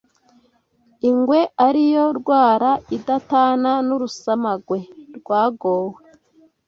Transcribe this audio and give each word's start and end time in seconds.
ingwe 1.09 1.39
ari 1.67 1.83
yo 1.93 2.05
rwara 2.19 2.69
idatana 2.97 3.71
n’urusamagwe 3.87 4.79
rwagowe 5.17 5.99